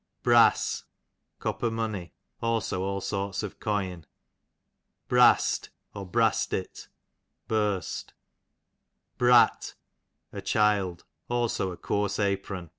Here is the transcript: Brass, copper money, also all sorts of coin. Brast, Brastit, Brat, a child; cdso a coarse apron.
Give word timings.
Brass, 0.23 0.85
copper 1.37 1.69
money, 1.69 2.15
also 2.41 2.81
all 2.81 3.01
sorts 3.01 3.43
of 3.43 3.59
coin. 3.59 4.07
Brast, 5.07 5.69
Brastit, 5.95 6.87
Brat, 7.47 8.15
a 10.33 10.41
child; 10.41 11.03
cdso 11.29 11.71
a 11.73 11.77
coarse 11.77 12.17
apron. 12.17 12.69